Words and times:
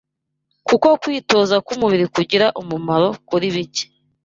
Kuko 0.67 0.87
kwitoza 1.01 1.55
k’umubiri 1.65 2.05
kugira 2.15 2.47
umumaro 2.61 3.09
kuri 3.29 3.47
bike 3.55 3.85